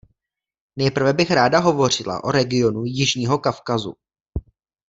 Nejprve 0.75 1.13
bych 1.13 1.31
ráda 1.31 1.59
hovořila 1.59 2.23
o 2.23 2.31
regionu 2.31 2.83
Jižního 2.85 3.39
Kavkazu. 3.39 3.93